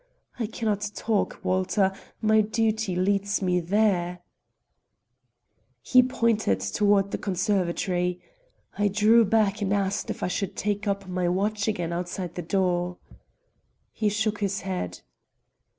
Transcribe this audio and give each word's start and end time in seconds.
I 0.39 0.47
can 0.47 0.65
not 0.67 0.89
talk, 0.95 1.39
Walter; 1.43 1.93
my 2.23 2.41
duty 2.41 2.95
leads 2.95 3.39
me 3.39 3.59
there." 3.59 4.21
He 5.83 6.01
pointed 6.01 6.59
toward 6.59 7.11
the 7.11 7.19
conservatory. 7.19 8.19
I 8.79 8.87
drew 8.87 9.23
back 9.23 9.61
and 9.61 9.71
asked 9.71 10.09
if 10.09 10.23
I 10.23 10.27
should 10.27 10.55
take 10.55 10.87
up 10.87 11.07
my 11.07 11.29
watch 11.29 11.67
again 11.67 11.93
outside 11.93 12.33
the 12.33 12.41
door. 12.41 12.97
He 13.91 14.09
shook 14.09 14.39
his 14.39 14.61
head. 14.61 15.01